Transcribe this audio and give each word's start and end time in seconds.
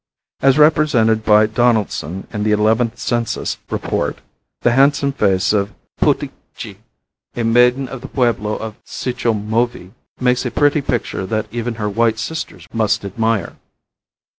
As 0.41 0.57
represented 0.57 1.23
by 1.23 1.45
Donaldson 1.45 2.25
in 2.33 2.41
the 2.41 2.51
eleventh 2.53 2.97
census 2.97 3.59
report 3.69 4.17
the 4.61 4.71
handsome 4.71 5.11
face 5.11 5.53
of 5.53 5.75
Pootitcie, 6.01 6.77
a 7.35 7.43
maiden 7.43 7.87
of 7.87 8.01
the 8.01 8.07
pueblo 8.07 8.55
of 8.57 8.77
Sichomovi, 8.83 9.91
makes 10.19 10.43
a 10.43 10.49
pretty 10.49 10.81
picture 10.81 11.27
that 11.27 11.45
even 11.51 11.75
her 11.75 11.87
white 11.87 12.17
sisters 12.17 12.65
must 12.73 13.05
admire. 13.05 13.57